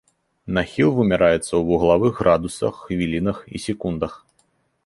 Нахіл 0.57 0.89
вымяраецца 0.99 1.43
ў 1.43 1.61
вуглавых 1.69 2.13
градусах, 2.21 2.73
хвілінах 2.89 3.37
і 3.57 3.63
секундах. 3.67 4.13